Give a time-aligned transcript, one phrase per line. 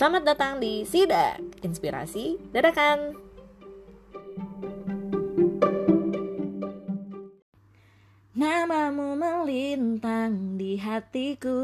[0.00, 3.20] Selamat datang di Sidak, inspirasi dadakan.
[8.32, 11.60] Namamu melintang di hatiku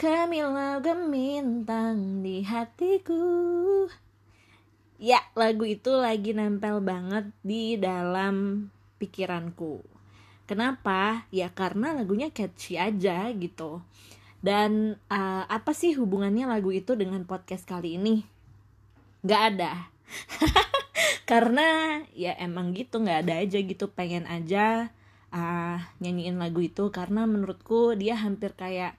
[0.00, 3.20] Kemilau gemintang di hatiku
[4.96, 9.84] Ya, lagu itu lagi nempel banget di dalam pikiranku
[10.48, 11.28] Kenapa?
[11.28, 13.84] Ya karena lagunya catchy aja gitu
[14.40, 18.24] dan uh, apa sih hubungannya lagu itu dengan podcast kali ini?
[19.20, 19.92] Gak ada.
[21.30, 23.92] karena ya emang gitu gak ada aja gitu.
[23.92, 24.88] Pengen aja
[25.28, 26.88] uh, nyanyiin lagu itu.
[26.88, 28.96] Karena menurutku dia hampir kayak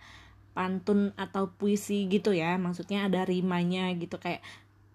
[0.54, 2.62] pantun atau puisi gitu ya.
[2.62, 4.22] Maksudnya ada rimanya gitu.
[4.22, 4.46] Kayak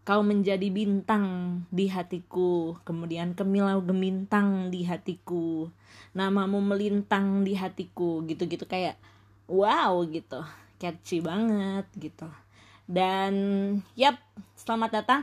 [0.07, 1.27] kau menjadi bintang
[1.75, 2.79] di hatiku.
[2.87, 5.75] Kemudian kemilau gemintang di hatiku.
[6.15, 8.23] Namamu melintang di hatiku.
[8.23, 8.63] Gitu-gitu.
[8.71, 8.95] Kayak
[9.47, 10.43] wow gitu.
[10.77, 12.29] Catchy banget gitu.
[12.87, 13.35] Dan
[13.99, 14.21] yap
[14.59, 15.21] selamat datang.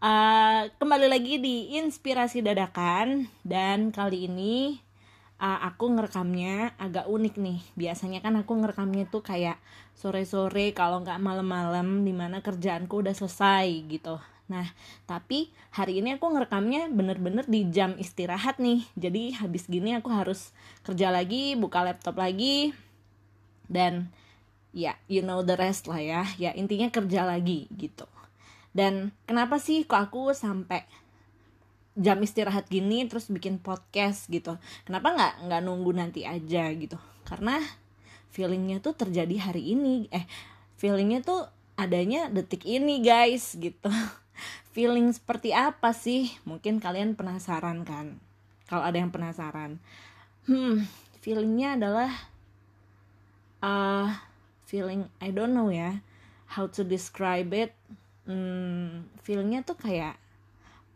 [0.00, 3.30] Uh, kembali lagi di inspirasi dadakan.
[3.42, 4.78] Dan kali ini
[5.40, 7.58] uh, aku ngerekamnya agak unik nih.
[7.74, 9.56] Biasanya kan aku ngerekamnya tuh kayak
[9.96, 14.20] sore-sore kalau nggak malam-malam di mana kerjaanku udah selesai gitu.
[14.50, 14.66] Nah,
[15.06, 18.82] tapi hari ini aku ngerekamnya bener-bener di jam istirahat nih.
[18.98, 20.50] Jadi habis gini aku harus
[20.82, 22.74] kerja lagi, buka laptop lagi,
[23.70, 24.10] dan
[24.74, 26.22] ya you know the rest lah ya.
[26.36, 28.04] Ya intinya kerja lagi gitu.
[28.74, 30.84] Dan kenapa sih kok aku sampai
[31.98, 34.58] jam istirahat gini terus bikin podcast gitu?
[34.82, 36.98] Kenapa nggak nggak nunggu nanti aja gitu?
[37.22, 37.62] Karena
[38.34, 40.10] feelingnya tuh terjadi hari ini.
[40.10, 40.26] Eh
[40.78, 41.46] feelingnya tuh
[41.78, 43.88] adanya detik ini guys gitu.
[44.74, 46.30] Feeling seperti apa sih?
[46.46, 48.22] Mungkin kalian penasaran kan?
[48.70, 49.82] Kalau ada yang penasaran.
[50.46, 50.86] Hmm
[51.20, 52.10] feelingnya adalah
[53.64, 54.08] uh,
[54.66, 56.00] feeling I don't know ya
[56.50, 57.72] how to describe it.
[58.28, 60.18] Hmm, feelingnya tuh kayak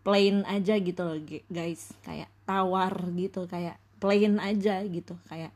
[0.05, 1.19] plain aja gitu loh
[1.49, 1.95] guys.
[2.05, 5.17] Kayak tawar gitu kayak plain aja gitu.
[5.31, 5.55] Kayak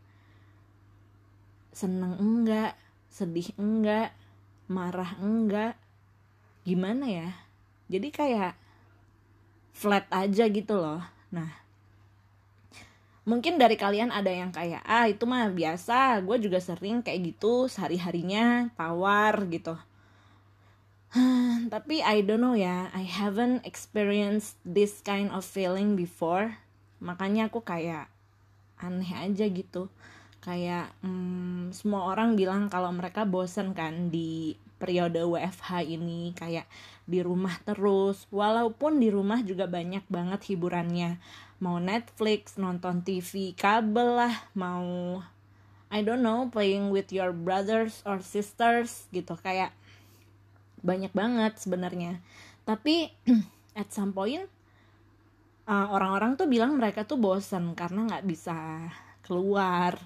[1.75, 2.75] seneng enggak
[3.13, 4.15] sedih enggak
[4.71, 5.75] marah enggak
[6.65, 7.29] gimana ya?
[7.89, 8.53] Jadi kayak
[9.73, 11.03] flat aja gitu loh.
[11.31, 11.68] Nah
[13.29, 17.69] mungkin dari kalian ada yang kayak ah itu mah biasa gue juga sering kayak gitu
[17.69, 19.77] sehari harinya tawar gitu.
[21.73, 26.57] Tapi I don't know ya I haven't experienced this kind of feeling before.
[27.05, 28.09] Makanya aku kayak
[28.81, 29.93] aneh aja gitu.
[30.41, 36.65] Kayak hmm, semua orang bilang kalau mereka bosen kan di periode WFH ini kayak
[37.05, 38.25] di rumah terus.
[38.33, 41.21] Walaupun di rumah juga banyak banget hiburannya
[41.59, 45.19] mau Netflix nonton TV kabel lah mau
[45.89, 49.35] I don't know playing with your brothers or sisters gitu.
[49.41, 49.73] Kayak
[50.85, 52.21] banyak banget sebenarnya.
[52.69, 53.09] Tapi
[53.81, 54.45] at some point
[55.69, 58.57] uh, orang-orang uh, tuh bilang mereka tuh bosen karena nggak bisa
[59.25, 59.97] keluar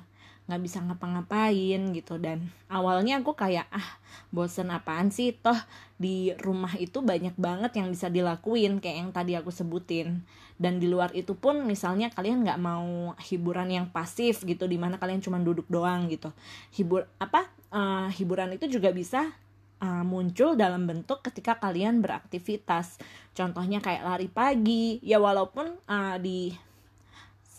[0.52, 2.20] nggak bisa ngapa-ngapain gitu.
[2.20, 3.88] Dan awalnya aku kayak ah
[4.28, 5.32] bosen apaan sih?
[5.32, 5.56] Toh
[5.96, 10.20] di rumah itu banyak banget yang bisa dilakuin kayak yang tadi aku sebutin.
[10.60, 15.00] Dan di luar itu pun misalnya kalian nggak mau hiburan yang pasif gitu di mana
[15.00, 16.28] kalian cuma duduk doang gitu.
[16.76, 19.32] Hibur apa uh, hiburan itu juga bisa
[19.80, 23.00] uh, muncul dalam bentuk ketika kalian beraktivitas.
[23.32, 25.00] Contohnya kayak lari pagi.
[25.00, 26.54] Ya walaupun uh, di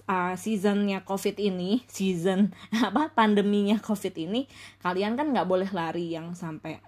[0.08, 2.52] uh, seasonnya covid ini season
[2.88, 4.48] apa pandeminya covid ini
[4.84, 6.80] kalian kan nggak boleh lari yang sampai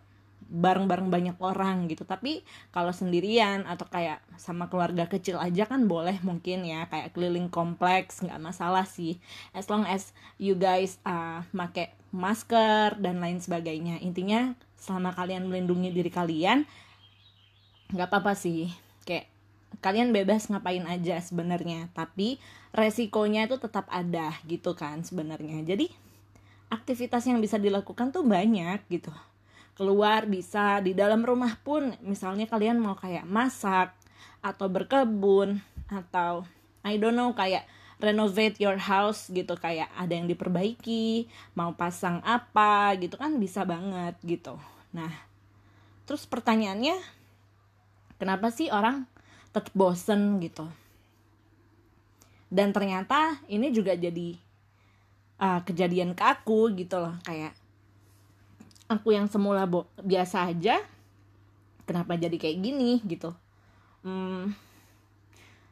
[0.45, 2.05] bareng-bareng banyak orang gitu.
[2.05, 7.49] Tapi kalau sendirian atau kayak sama keluarga kecil aja kan boleh mungkin ya kayak keliling
[7.49, 9.17] kompleks nggak masalah sih.
[9.57, 13.97] As long as you guys uh, make masker dan lain sebagainya.
[14.05, 16.69] Intinya selama kalian melindungi diri kalian
[17.89, 18.84] nggak apa-apa sih
[19.83, 22.41] kalian bebas ngapain aja sebenarnya tapi
[22.73, 25.61] resikonya itu tetap ada gitu kan sebenarnya.
[25.63, 25.89] Jadi
[26.73, 29.13] aktivitas yang bisa dilakukan tuh banyak gitu.
[29.75, 33.91] Keluar bisa di dalam rumah pun misalnya kalian mau kayak masak
[34.39, 35.59] atau berkebun
[35.91, 36.47] atau
[36.85, 37.67] I don't know kayak
[37.99, 44.15] renovate your house gitu kayak ada yang diperbaiki mau pasang apa gitu kan bisa banget
[44.23, 44.59] gitu.
[44.91, 45.11] Nah
[46.05, 46.95] terus pertanyaannya
[48.21, 49.09] kenapa sih orang
[49.55, 50.67] tetap bosen gitu.
[52.51, 54.35] Dan ternyata ini juga jadi
[55.39, 57.55] uh, kejadian ke aku gitu loh kayak
[58.91, 60.83] aku yang semula bo biasa aja
[61.87, 63.31] kenapa jadi kayak gini gitu.
[64.03, 64.53] Hmm,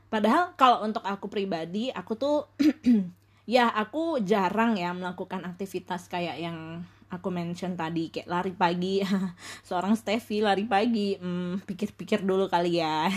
[0.07, 2.38] padahal kalau untuk aku pribadi aku tuh
[3.45, 9.06] ya aku jarang ya melakukan aktivitas kayak yang aku mention tadi kayak lari pagi.
[9.68, 11.13] Seorang Steffi lari pagi.
[11.21, 13.07] Hmm, pikir-pikir dulu kali ya.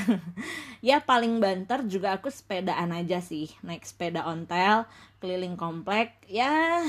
[0.85, 3.51] Ya paling banter juga aku sepedaan aja sih.
[3.65, 4.87] Naik sepeda ontel
[5.19, 6.15] keliling komplek.
[6.29, 6.85] Ya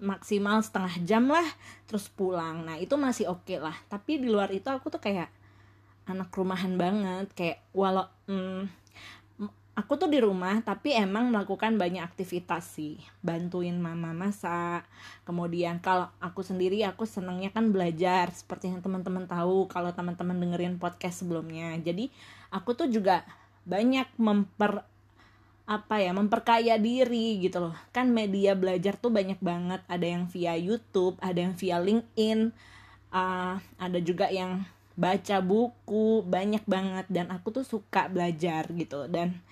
[0.00, 1.44] maksimal setengah jam lah
[1.84, 2.64] terus pulang.
[2.64, 3.74] Nah itu masih oke okay lah.
[3.90, 5.28] Tapi di luar itu aku tuh kayak
[6.08, 7.26] anak rumahan banget.
[7.36, 8.70] Kayak walau hmm,
[9.74, 12.98] aku tuh di rumah tapi emang melakukan banyak aktivitas sih.
[13.20, 14.86] Bantuin mama masak.
[15.26, 18.30] Kemudian kalau aku sendiri aku senangnya kan belajar.
[18.30, 21.74] Seperti yang teman-teman tahu kalau teman-teman dengerin podcast sebelumnya.
[21.82, 22.08] Jadi
[22.54, 23.26] aku tuh juga
[23.66, 24.86] banyak memper
[25.64, 27.76] apa ya memperkaya diri gitu loh.
[27.90, 29.82] Kan media belajar tuh banyak banget.
[29.90, 32.54] Ada yang via YouTube ada yang via LinkedIn.
[33.14, 39.10] Uh, ada juga yang baca buku banyak banget dan aku tuh suka belajar gitu.
[39.10, 39.42] Dan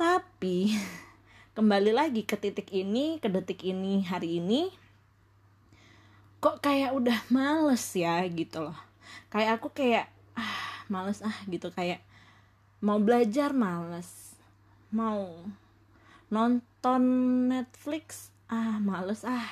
[0.00, 0.72] tapi
[1.56, 4.72] kembali lagi ke titik ini ke detik ini hari ini
[6.40, 8.78] kok kayak udah males ya gitu loh.
[9.28, 11.68] Kayak aku kayak ah males ah gitu.
[11.68, 12.00] Kayak
[12.80, 14.32] mau belajar males
[14.90, 15.44] mau
[16.32, 17.02] nonton
[17.52, 19.44] Netflix ah males ah.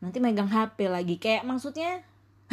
[0.00, 1.20] Nanti megang HP lagi.
[1.20, 2.00] Kayak maksudnya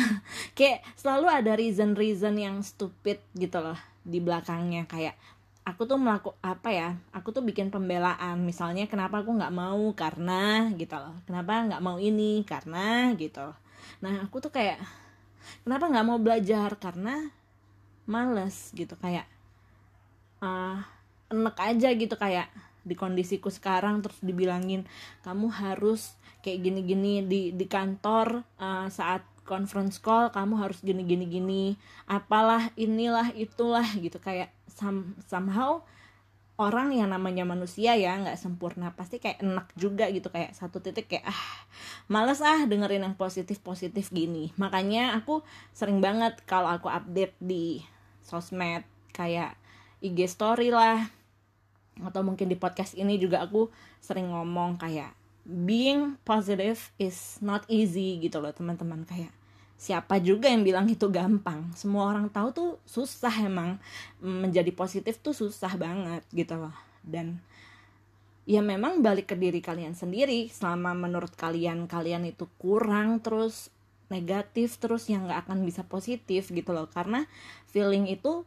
[0.57, 4.85] kayak selalu ada reason-reason yang stupid gitu loh di belakangnya.
[4.89, 5.15] Kayak
[5.61, 8.41] aku tuh melakukan apa ya aku tuh bikin pembelaan.
[8.43, 9.81] Misalnya kenapa aku nggak mau?
[9.93, 11.15] Karena gitu loh.
[11.25, 12.43] Kenapa nggak mau ini?
[12.43, 13.57] Karena gitu loh.
[14.01, 14.81] nah aku tuh kayak
[15.65, 16.73] kenapa nggak mau belajar?
[16.77, 17.29] Karena
[18.09, 18.97] males gitu.
[18.97, 19.25] Kayak
[20.41, 20.81] uh,
[21.29, 22.15] enek aja gitu.
[22.17, 22.49] Kayak
[22.81, 24.89] di kondisiku sekarang terus dibilangin
[25.21, 29.21] kamu harus kayak gini-gini di di kantor uh, saat
[29.51, 31.63] conference call kamu harus gini gini gini.
[32.07, 34.15] Apalah inilah itulah gitu.
[34.23, 35.83] Kayak some, somehow
[36.55, 38.95] orang yang namanya manusia ya nggak sempurna.
[38.95, 40.31] Pasti kayak enak juga gitu.
[40.31, 41.43] Kayak satu titik kayak ah
[42.07, 44.55] males ah dengerin yang positif positif gini.
[44.55, 45.43] Makanya aku
[45.75, 47.83] sering banget kalau aku update di
[48.23, 49.59] sosmed kayak
[49.99, 51.11] IG story lah
[51.99, 53.67] atau mungkin di podcast ini juga aku
[53.99, 55.13] sering ngomong kayak
[55.45, 59.03] being positive is not easy gitu loh teman-teman.
[59.03, 59.33] Kayak
[59.81, 61.65] siapa juga yang bilang itu gampang.
[61.73, 63.81] Semua orang tahu tuh susah emang.
[64.21, 66.75] Menjadi positif tuh susah banget gitu loh.
[67.01, 67.41] Dan
[68.45, 70.53] ya memang balik ke diri kalian sendiri.
[70.53, 73.73] Selama menurut kalian kalian itu kurang terus
[74.13, 76.85] negatif terus yang nggak akan bisa positif gitu loh.
[76.85, 77.25] Karena
[77.73, 78.45] feeling itu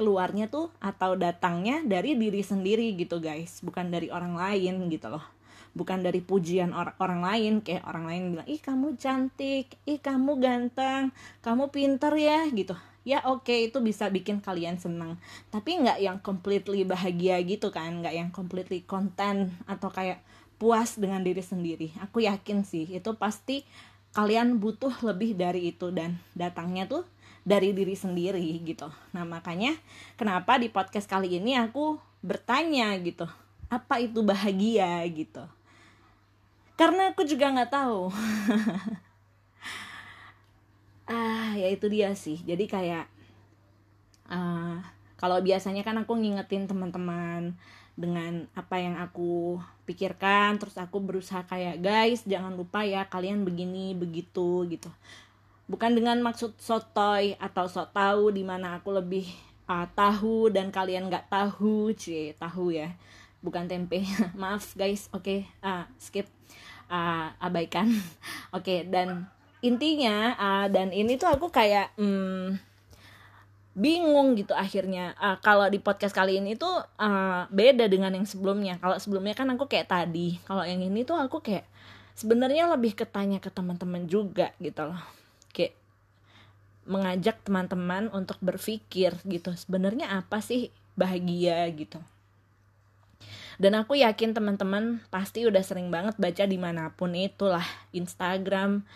[0.00, 3.60] keluarnya tuh atau datangnya dari diri sendiri gitu guys.
[3.60, 5.39] Bukan dari orang lain gitu loh
[5.74, 7.52] bukan dari pujian or orang lain.
[7.62, 9.78] Kayak orang lain bilang ih kamu cantik.
[9.86, 11.14] Ih kamu ganteng.
[11.44, 12.74] Kamu pinter ya gitu.
[13.00, 15.16] Ya oke okay, itu bisa bikin kalian senang
[15.48, 18.04] tapi nggak yang completely bahagia gitu kan.
[18.04, 20.20] Nggak yang completely content atau kayak
[20.60, 21.96] puas dengan diri sendiri.
[22.04, 23.64] Aku yakin sih itu pasti
[24.12, 25.88] kalian butuh lebih dari itu.
[25.88, 27.08] Dan datangnya tuh
[27.40, 28.92] dari diri sendiri gitu.
[29.16, 29.72] Nah makanya
[30.20, 33.24] kenapa di podcast kali ini aku bertanya gitu.
[33.72, 35.46] Apa itu bahagia gitu
[36.80, 38.08] karena aku juga nggak tahu.
[41.10, 42.38] Ah ya itu dia sih.
[42.46, 43.10] Jadi kayak
[44.30, 44.78] uh,
[45.18, 47.58] kalau biasanya kan aku ngingetin teman-teman
[47.98, 49.58] dengan apa yang aku
[49.90, 54.86] pikirkan terus aku berusaha kayak guys jangan lupa ya kalian begini begitu gitu.
[55.66, 59.26] Bukan dengan maksud sotoy atau sok tahu di mana aku lebih
[59.66, 62.94] uh, tahu dan kalian nggak tahu cie tahu ya
[63.40, 64.04] bukan tempe.
[64.40, 65.08] Maaf guys.
[65.12, 66.28] Oke okay, uh, skip.
[66.90, 67.88] Uh, abaikan.
[67.90, 68.04] Oke
[68.54, 69.28] okay, dan
[69.60, 72.56] intinya uh, dan ini tuh aku kayak hmm,
[73.76, 75.16] bingung gitu akhirnya.
[75.16, 78.76] Uh, kalau di podcast kali ini tuh uh, beda dengan yang sebelumnya.
[78.78, 80.36] Kalau sebelumnya kan aku kayak tadi.
[80.44, 81.64] Kalau yang ini tuh aku kayak
[82.16, 85.00] sebenarnya lebih ketanya ke teman-teman juga gitu loh.
[85.56, 85.78] Kayak
[86.84, 89.54] mengajak teman-teman untuk berpikir gitu.
[89.54, 92.02] Sebenarnya apa sih bahagia gitu
[93.60, 97.64] dan aku yakin teman-teman pasti udah sering banget baca di mana pun itulah.
[97.92, 98.88] Instagram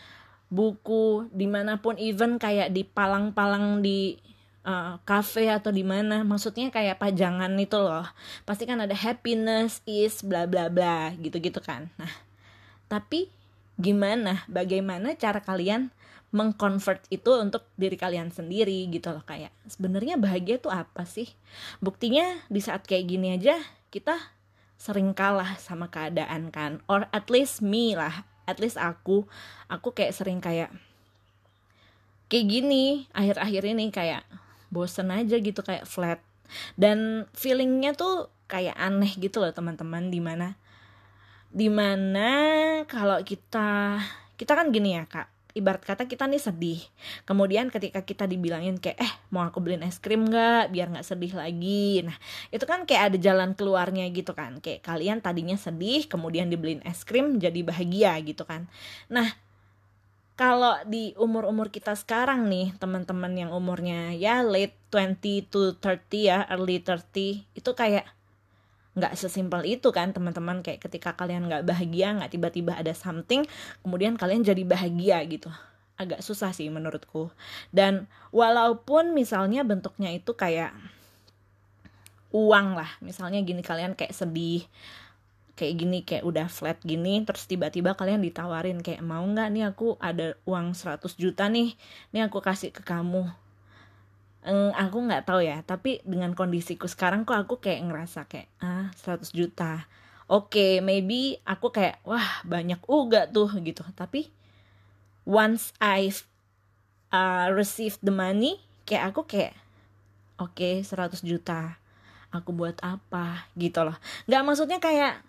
[0.49, 4.17] buku di mana pun even kayak di palang-palang di
[4.65, 6.25] uh, cafe atau di mana.
[6.25, 8.09] Maksudnya kayak pajangan itu loh.
[8.49, 11.93] Pasti kan ada happiness is bla bla bla gitu gitu kan.
[12.01, 12.13] Nah
[12.89, 13.29] tapi
[13.77, 14.49] gimana?
[14.49, 15.93] Bagaimana cara kalian
[16.33, 21.29] mengconvert itu untuk diri kalian sendiri gitu loh kayak sebenarnya bahagia tuh apa sih?
[21.85, 23.61] Buktinya di saat kayak gini aja
[23.93, 24.17] kita
[24.79, 26.81] sering kalah sama keadaan kan.
[26.87, 28.27] Or at least me lah.
[28.45, 29.25] At least aku.
[29.73, 30.71] Aku kayak sering kayak
[32.33, 34.25] kayak gini akhir-akhir ini kayak
[34.73, 36.21] bosen aja gitu kayak flat.
[36.79, 40.13] Dan feelingnya tuh kayak aneh gitu loh teman-teman.
[40.13, 40.57] Di mana
[41.55, 42.31] di mana
[42.91, 44.03] kalau kita
[44.35, 46.81] kita kan gini ya kak ibarat kata kita nih sedih.
[47.23, 50.75] Kemudian ketika kita dibilangin kayak eh mau aku beliin es krim nggak?
[50.75, 52.03] Biar nggak sedih lagi.
[52.03, 52.19] Nah
[52.51, 54.59] itu kan kayak ada jalan keluarnya gitu kan.
[54.59, 58.67] Kayak kalian tadinya sedih kemudian dibeliin es krim jadi bahagia gitu kan.
[59.07, 59.31] Nah
[60.35, 66.43] kalau di umur-umur kita sekarang nih teman-teman yang umurnya ya late 20 to 30 ya
[66.51, 68.11] early 30 itu kayak
[68.95, 70.63] nggak sesimpel itu kan teman-teman.
[70.63, 73.47] Kayak ketika kalian nggak bahagia nggak tiba-tiba ada something
[73.83, 75.51] kemudian kalian jadi bahagia gitu.
[75.95, 77.31] Agak susah sih menurutku.
[77.71, 80.75] Dan walaupun misalnya bentuknya itu kayak
[82.35, 84.67] uang lah misalnya gini kalian kayak sedih
[85.55, 89.95] kayak gini kayak udah flat gini terus tiba-tiba kalian ditawarin kayak mau nggak nih aku
[90.03, 91.79] ada uang 100 juta nih?
[92.11, 93.31] Nih aku kasih ke kamu
[94.45, 98.93] eh, aku nggak tahu ya tapi dengan kondisiku sekarang kok aku kayak ngerasa kayak ah
[98.93, 99.89] 100 juta.
[100.25, 103.85] Oke okay, maybe aku kayak wah banyak uga tuh gitu.
[103.97, 104.29] Tapi
[105.25, 106.13] once I
[107.13, 109.57] uh, receive the money kayak aku kayak
[110.41, 111.81] oke okay, 100 juta.
[112.33, 113.47] Aku buat apa?
[113.55, 113.97] Gitu loh.
[114.27, 115.23] Nggak maksudnya kayak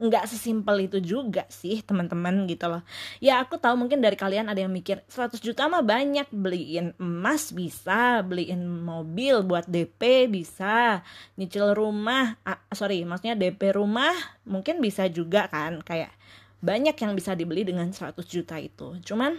[0.00, 2.80] nggak sesimpel itu juga sih teman-teman gitu loh.
[3.20, 7.52] Ya aku tahu mungkin dari kalian ada yang mikir 100 juta mah banyak beliin emas
[7.52, 11.04] bisa beliin mobil buat DP bisa
[11.36, 14.16] nyicil rumah ah, sorry maksudnya DP rumah
[14.48, 16.16] mungkin bisa juga kan kayak
[16.64, 18.96] banyak yang bisa dibeli dengan 100 juta itu.
[19.04, 19.36] Cuman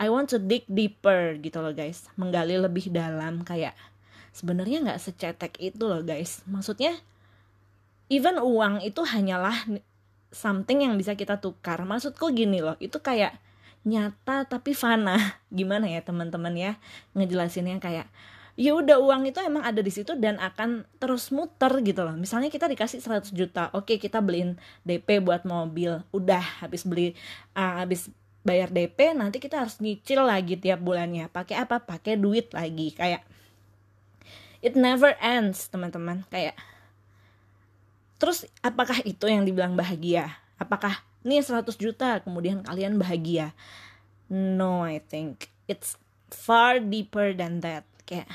[0.00, 2.08] I want to dig deeper gitu loh guys.
[2.16, 3.76] Menggali lebih dalam kayak
[4.32, 6.40] sebenarnya nggak secetek itu loh guys.
[6.48, 6.96] Maksudnya
[8.10, 9.54] even uang itu hanyalah
[10.34, 11.78] something yang bisa kita tukar.
[11.86, 13.38] Maksudku gini loh itu kayak
[13.86, 15.16] nyata tapi fana.
[15.56, 16.72] Gimana ya teman-teman ya
[17.14, 18.10] ngejelasinnya kayak
[18.58, 22.12] ya udah uang itu emang ada di situ dan akan terus muter gitu loh.
[22.18, 27.14] Misalnya kita dikasih 100 juta oke kita beliin DP buat mobil udah habis beli
[27.54, 31.30] uh, habis bayar DP nanti kita harus nyicil lagi tiap bulannya.
[31.30, 31.80] Pakai apa?
[31.80, 32.92] Pakai duit lagi.
[32.92, 33.22] Kayak
[34.60, 36.26] it never ends teman-teman.
[36.28, 36.58] Kayak
[38.20, 40.36] Terus apakah itu yang dibilang bahagia?
[40.60, 43.56] Apakah ini 100 juta kemudian kalian bahagia?
[44.28, 45.96] No, I think it's
[46.28, 47.88] far deeper than that.
[48.04, 48.28] Kayak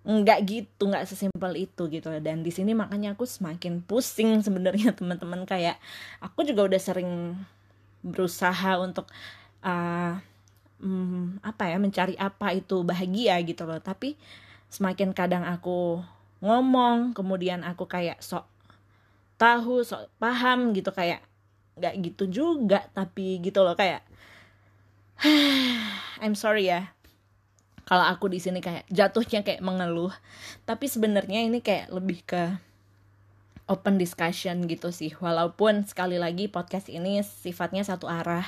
[0.00, 5.44] nggak gitu nggak sesimpel itu gitu dan di sini makanya aku semakin pusing sebenarnya teman-teman
[5.44, 5.76] kayak
[6.24, 7.36] aku juga udah sering
[8.00, 9.12] berusaha untuk
[9.60, 10.16] uh,
[10.80, 14.16] hmm, apa ya mencari apa itu bahagia gitu loh tapi
[14.72, 16.00] semakin kadang aku
[16.40, 18.48] ngomong kemudian aku kayak sok
[19.40, 21.24] tahu sok paham gitu kayak
[21.80, 24.04] nggak gitu juga tapi gitu loh kayak
[26.24, 26.96] I'm sorry ya.
[27.84, 30.12] Kalau aku di sini kayak jatuhnya kayak mengeluh.
[30.64, 32.56] Tapi sebenarnya ini kayak lebih ke
[33.70, 35.14] open discussion gitu sih.
[35.14, 38.44] Walaupun sekali lagi podcast ini sifatnya satu arah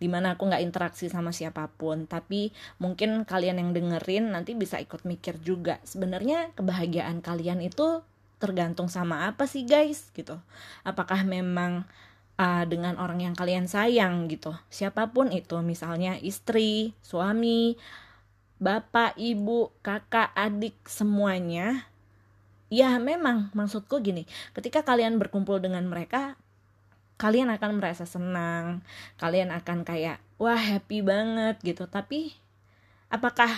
[0.00, 2.08] di mana aku nggak interaksi sama siapa pun.
[2.08, 8.00] Tapi mungkin kalian yang dengerin nanti bisa ikut mikir juga sebenarnya kebahagiaan kalian itu
[8.40, 10.40] tergantung sama apa sih guys gitu.
[10.82, 11.84] Apakah memang
[12.40, 14.56] uh, dengan orang yang kalian sayang gitu.
[14.72, 17.76] Siapa pun itu misalnya istri suami
[18.62, 21.91] bapak ibu kakak adik semuanya
[22.72, 23.52] ya memang.
[23.52, 24.24] Maksudku gini
[24.56, 26.40] ketika kalian berkumpul dengan mereka
[27.20, 28.80] kalian akan merasa senang
[29.20, 31.84] kalian akan kayak wah happy banget gitu.
[31.84, 32.32] Tapi
[33.12, 33.52] apakah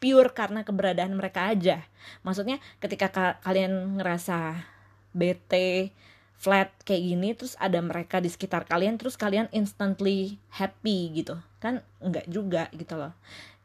[0.00, 1.84] pure karena keberadaan mereka aja?
[2.24, 4.64] Maksudnya ketika ka kalian ngerasa
[5.12, 5.92] bete
[6.36, 11.36] flat kayak gini terus ada mereka di sekitar kalian terus kalian instantly happy gitu.
[11.60, 13.12] Kan enggak juga gitu loh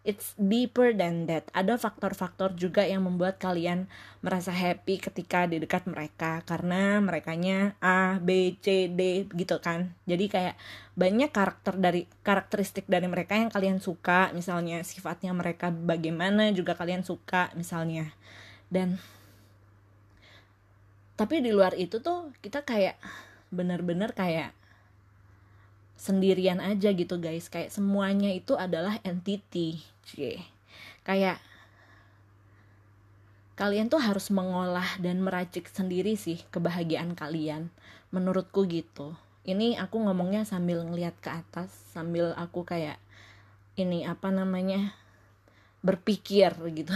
[0.01, 1.45] it's deeper than that.
[1.53, 3.85] Ada faktor-faktor juga yang membuat kalian
[4.25, 9.93] merasa happy ketika di dekat mereka karena merekanya A, B, C, D gitu kan.
[10.09, 10.55] Jadi kayak
[10.97, 17.05] banyak karakter dari karakteristik dari mereka yang kalian suka, misalnya sifatnya mereka bagaimana juga kalian
[17.05, 18.09] suka misalnya.
[18.73, 18.97] Dan
[21.13, 22.97] tapi di luar itu tuh kita kayak
[23.53, 24.57] bener-bener kayak
[26.01, 30.41] sendirian aja gitu guys kayak semuanya itu adalah entity Cie.
[31.01, 31.41] kayak
[33.57, 37.69] kalian tuh harus mengolah dan meracik sendiri sih kebahagiaan kalian
[38.09, 39.13] menurutku gitu
[39.45, 42.97] ini aku ngomongnya sambil ngeliat ke atas sambil aku kayak
[43.77, 44.93] ini apa namanya
[45.85, 46.93] berpikir gitu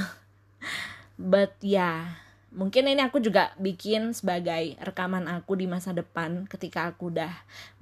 [1.31, 2.24] but ya yeah,
[2.55, 7.29] mungkin ini aku juga bikin sebagai rekaman aku di masa depan ketika aku udah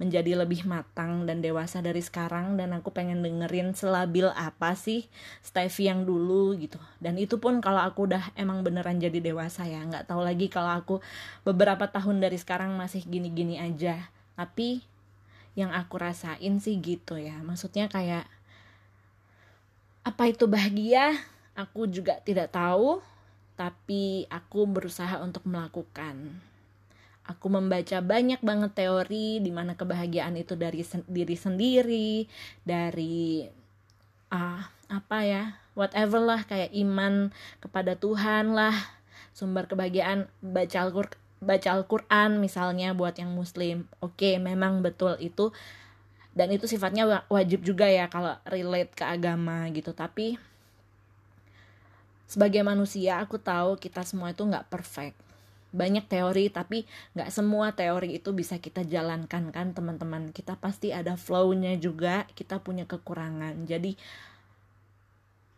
[0.02, 5.06] menjadi lebih matang dan dewasa dari sekarang dan aku pengen dengerin selabil apa sih
[5.46, 6.82] Stevie yang dulu gitu.
[6.98, 10.74] Dan itu pun kalau aku udah emang beneran jadi dewasa ya nggak tahu lagi kalau
[10.74, 10.98] aku
[11.46, 14.10] beberapa tahun dari sekarang masih gini-gini aja.
[14.34, 14.82] Tapi
[15.54, 18.26] yang aku rasain sih gitu ya maksudnya kayak
[20.02, 21.14] apa itu bahagia
[21.54, 22.98] aku juga tidak tahu
[23.54, 26.38] tapi aku berusaha untuk melakukan.
[27.24, 32.28] Aku membaca banyak banget teori di mana kebahagiaan itu dari sen diri sendiri
[32.68, 33.48] dari
[34.28, 37.32] ah apa ya whatever lah kayak iman
[37.64, 38.76] kepada Tuhan lah.
[39.34, 43.86] Sumber kebahagiaan baca Al-Qur'an baca Al-Quran misalnya buat yang muslim.
[44.00, 45.52] Oke memang betul itu.
[46.34, 49.94] Dan itu sifatnya wajib juga ya kalau relate ke agama gitu.
[49.94, 50.34] Tapi
[52.24, 55.16] sebagai manusia aku tahu kita semua itu nggak perfect.
[55.74, 56.86] Banyak teori tapi
[57.18, 59.74] nggak semua teori itu bisa kita jalankan kan?
[59.74, 63.66] Teman-teman kita pasti ada flow-nya juga kita punya kekurangan.
[63.66, 63.98] Jadi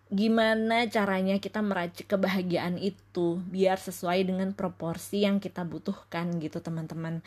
[0.07, 7.27] gimana caranya kita meracik kebahagiaan itu biar sesuai dengan proporsi yang kita butuhkan gitu teman-teman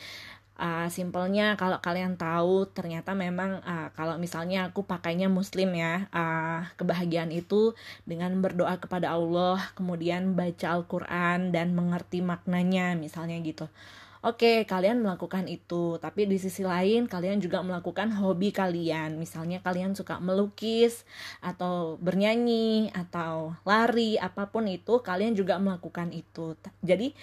[0.60, 6.68] uh, simpelnya kalau kalian tahu ternyata memang uh, kalau misalnya aku pakainya muslim ya uh,
[6.76, 7.74] kebahagiaan itu
[8.04, 13.72] dengan berdoa kepada Allah kemudian baca Al-Quran dan mengerti maknanya misalnya gitu
[14.20, 19.16] Oke, kalian melakukan itu, tapi di sisi lain kalian juga melakukan hobi kalian.
[19.16, 21.08] Misalnya kalian suka melukis
[21.40, 26.52] atau bernyanyi atau lari, apa pun itu, kalian juga melakukan itu.
[26.84, 27.16] Jadi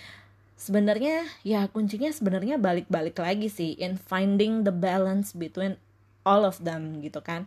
[0.56, 5.76] sebenarnya ya kuncinya sebenarnya balik-balik lagi sih in finding the balance between
[6.24, 7.44] all of them gitu kan.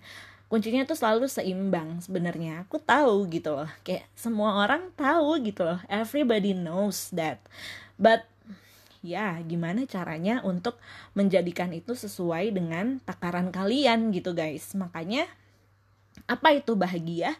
[0.50, 2.66] Kuncinya tuh selalu seimbang sebenarnya.
[2.66, 3.70] Aku tahu gitu loh.
[3.86, 5.78] Kayak semua orang tahu gitu loh.
[5.86, 7.38] Everybody knows that.
[8.02, 8.26] But
[9.06, 10.82] ya gimana caranya untuk
[11.14, 14.74] menjadikan itu sesuai dengan takaran kalian gitu guys.
[14.74, 15.30] Makanya
[16.26, 17.38] apa itu bahagia?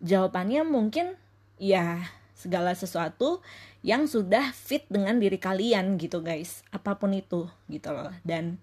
[0.00, 1.20] Jawabannya mungkin
[1.60, 2.00] ya
[2.36, 3.40] segala sesuatu
[3.80, 6.60] yang sudah fit dengan diri kalian gitu guys.
[6.70, 8.12] Apa pun itu gitu loh.
[8.22, 8.60] Dan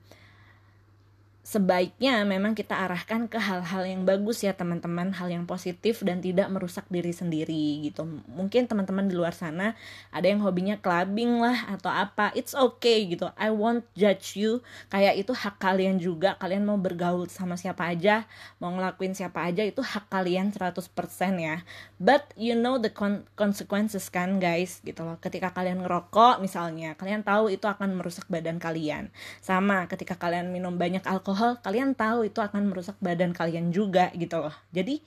[1.43, 5.11] sebaiknya memang kita arahkan ke hal-hal yang bagus ya teman-teman.
[5.13, 8.07] Hal yang positif dan tidak merusak diri sendiri gitu.
[8.31, 9.75] Mungkin teman-teman di luar sana
[10.09, 12.31] ada yang hobinya clubbing lah atau apa.
[12.33, 13.27] It's okay gitu.
[13.35, 14.63] I won't judge you.
[14.87, 16.39] Kayak itu hak kalian juga.
[16.39, 18.23] Kalian mau bergaul sama siapa aja
[18.63, 20.87] mau ngelakuin siapa aja itu hak kalian 100%
[21.35, 21.67] ya.
[21.99, 25.19] But you know the con consequences kan guys gitu loh.
[25.19, 29.11] Ketika kalian ngerokok misalnya kalian tahu itu akan merusak badan kalian.
[29.43, 34.07] Sama ketika kalian minum banyak alkohol alkohol kalian tahu itu akan merusak badan kalian juga
[34.15, 34.55] gitu loh.
[34.71, 35.03] Jadi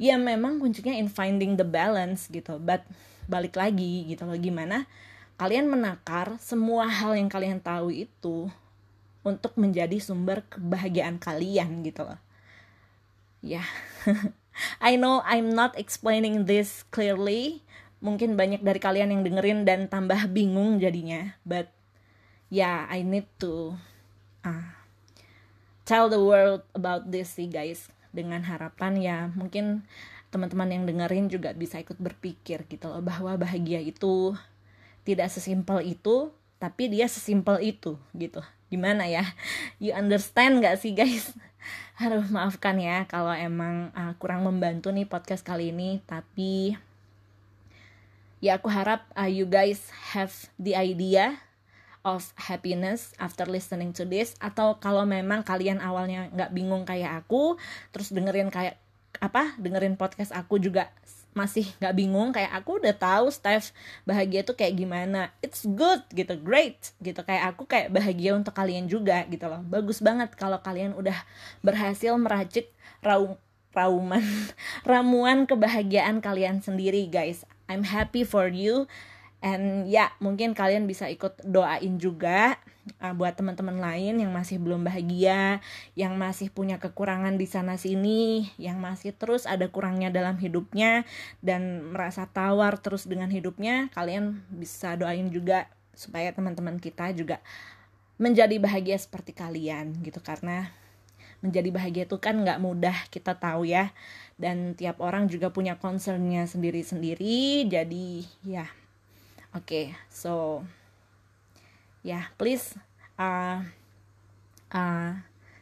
[0.00, 2.56] ya memang kuncinya in finding the balance gitu.
[2.56, 2.88] But
[3.28, 4.88] balik lagi gitu loh gimana
[5.36, 8.48] kalian menakar semua hal yang kalian tahu itu
[9.20, 12.16] untuk menjadi sumber kebahagiaan kalian gitu loh.
[13.44, 13.68] Ya yeah.
[14.88, 17.60] I know I'm not explaining this clearly.
[18.00, 21.36] Mungkin banyak dari kalian yang dengerin dan tambah bingung jadinya.
[21.44, 21.68] But
[22.48, 23.76] yeah I need to
[24.44, 24.79] uh,
[25.90, 27.90] tell the world about this sih guys.
[28.14, 29.82] Dengan harapan ya mungkin
[30.30, 34.38] teman-teman yang dengerin juga bisa ikut berpikir gitu loh bahwa bahagia itu
[35.02, 36.30] tidak sesimpel itu
[36.62, 38.38] tapi dia sesimpel itu gitu.
[38.70, 39.26] Gimana ya?
[39.82, 41.34] You understand gak sih guys?
[42.02, 46.78] Aduh maafkan ya kalau emang uh, kurang membantu nih podcast kali ini tapi
[48.38, 51.42] ya aku harap uh, you guys have the idea
[52.06, 54.36] of happiness after listening to this?
[54.40, 57.60] Atau kalau memang kalian awalnya nggak bingung kayak aku
[57.92, 58.80] terus dengerin kayak
[59.18, 60.88] apa dengerin podcast aku juga
[61.30, 63.70] masih nggak bingung kayak aku udah tahu Steph
[64.02, 65.30] bahagia tuh kayak gimana.
[65.44, 67.22] It's good gitu great gitu.
[67.22, 69.62] Kayak aku kayak bahagia untuk kalian juga gitu loh.
[69.62, 71.16] Bagus banget kalau kalian udah
[71.62, 73.38] berhasil meracik raum
[73.70, 74.26] rauman
[74.90, 77.46] ramuan kebahagiaan kalian sendiri guys.
[77.70, 78.90] I'm happy for you
[79.40, 82.60] and ya mungkin kalian bisa ikut doain juga
[83.00, 85.64] uh, buat teman-teman lain yang masih belum bahagia
[85.96, 91.08] yang masih punya kekurangan di sana sini yang masih terus ada kurangnya dalam hidupnya
[91.40, 95.68] dan merasa tawar terus dengan hidupnya kalian bisa doain juga
[96.00, 97.44] supaya teman-teman kita juga
[98.20, 100.20] menjadi bahagia seperti kalian gitu.
[100.20, 100.68] Karena
[101.40, 103.92] menjadi bahagia itu kan nggak mudah kita tahu ya.
[104.40, 108.64] Dan tiap orang juga punya concernnya sendiri-sendiri jadi ya
[109.56, 110.62] okay so
[112.02, 112.74] yeah please
[113.20, 113.62] uh,
[114.72, 115.12] uh,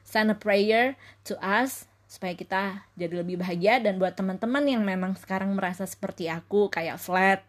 [0.07, 3.79] send a prayer to us supaya kita jadi lebih bahagia.
[3.85, 7.45] Dan buat teman-teman yang memang sekarang merasa seperti aku kayak flat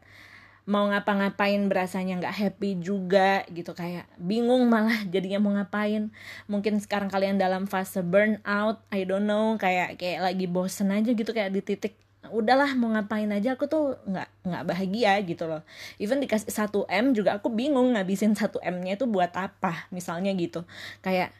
[0.70, 6.12] mau ngapa-ngapain berasanya nggak happy juga gitu kayak bingung malah jadinya mau ngapain.
[6.52, 11.32] Mungkin sekarang kalian dalam fase burnout I don't know kayak kayak lagi bosen aja gitu
[11.32, 11.96] kayak di titik
[12.32, 15.62] udahlah mau ngapain aja aku tuh nggak nggak bahagia gitu loh.
[16.02, 20.32] Even dikasih 1 m juga aku bingung ngabisin 1 m nya itu buat apa misalnya
[20.38, 20.66] gitu.
[21.06, 21.34] Kayak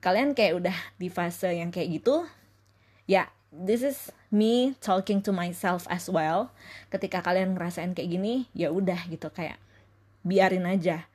[0.00, 2.24] kalian kayak udah di fase yang kayak gitu
[3.04, 6.54] ya this is me talking to myself as well.
[6.88, 9.58] Ketika kalian ngerasain kayak gini ya udah gitu kayak
[10.22, 11.10] biarin aja.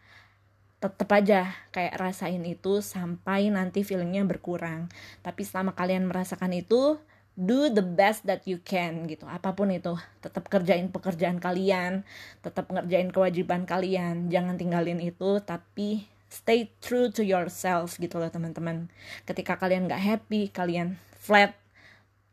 [0.83, 4.91] Tetep aja kayak rasain itu sampai nanti feelingnya berkurang.
[5.23, 6.99] Tapi selama kalian merasakan itu
[7.35, 9.27] do the best that you can gitu.
[9.27, 9.93] Apa pun itu.
[10.23, 12.07] Tetap kerjain pekerjaan kalian.
[12.39, 14.31] Tetap ngerjain kewajiban kalian.
[14.31, 18.87] Jangan tinggalin itu tapi stay true to yourself gitu loh teman-teman.
[19.27, 21.55] Ketika kalian nggak happy kalian flat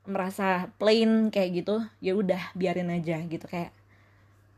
[0.02, 3.42] merasa plain kayak gitu ya udah biarin aja gitu.
[3.50, 3.74] Kayak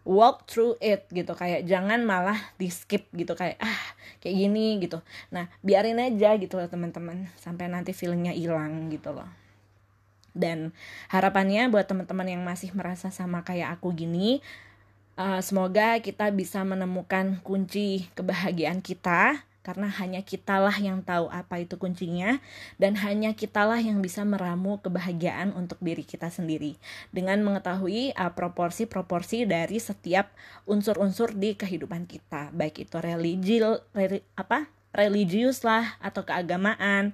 [0.04, 1.32] walk through it gitu.
[1.32, 3.32] Kayak jangan malah di skip gitu.
[3.32, 3.80] Kayak ah
[4.20, 5.00] kayak gini gitu.
[5.32, 7.32] Nah biarin aja gitu loh teman-teman.
[7.40, 9.43] Sampai nanti feelingnya hilang gitu loh
[10.34, 10.74] dan
[11.08, 14.42] harapannya buat teman-teman yang masih merasa sama kayak aku gini
[15.14, 21.78] Uh, semoga kita bisa menemukan kunci kebahagiaan kita karena hanya kitalah yang tahu apa itu
[21.78, 22.42] kuncinya
[22.82, 26.74] dan hanya kitalah yang bisa meramu kebahagiaan untuk diri kita sendiri.
[27.14, 30.34] Dengan mengetahui uh, proporsi-proporsi dari setiap
[30.66, 33.62] unsur-unsur di kehidupan kita baik itu religi
[33.94, 37.12] re, apa religius lah atau keagamaan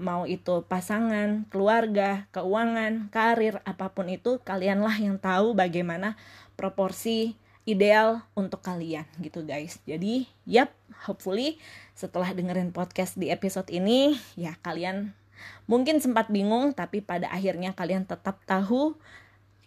[0.00, 6.16] mau itu pasangan keluarga keuangan karir apa pun itu kalianlah yang tahu bagaimana
[6.56, 9.80] proporsi ideal untuk kalian gitu guys.
[9.88, 10.76] Jadi, yap,
[11.08, 11.56] hopefully
[11.96, 15.16] setelah dengerin podcast di episode ini ya kalian
[15.64, 18.96] mungkin sempat bingung tapi pada akhirnya kalian tetap tahu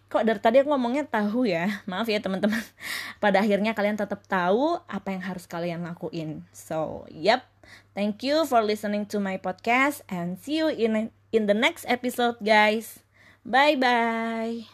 [0.08, 2.64] kok dari tadi aku ngomongnya tahu ya maaf ya teman-teman
[3.22, 7.44] pada akhirnya kalian tetap tahu apa yang harus kalian lakuin so yep
[7.92, 12.40] thank you for listening to my podcast and see you in in the next episode
[12.40, 13.04] guys
[13.44, 14.64] bye bye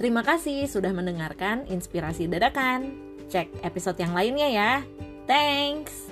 [0.00, 2.96] Terima kasih sudah mendengarkan inspirasi dadakan.
[3.28, 4.72] Cek episode yang lainnya ya.
[5.28, 6.09] Thanks.